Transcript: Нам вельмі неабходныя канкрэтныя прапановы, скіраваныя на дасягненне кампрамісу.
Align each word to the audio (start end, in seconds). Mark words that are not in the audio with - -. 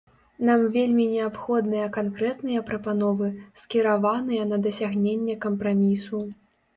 Нам 0.47 0.61
вельмі 0.75 1.03
неабходныя 1.15 1.89
канкрэтныя 1.97 2.63
прапановы, 2.69 3.27
скіраваныя 3.65 4.47
на 4.53 4.57
дасягненне 4.65 5.35
кампрамісу. 5.45 6.23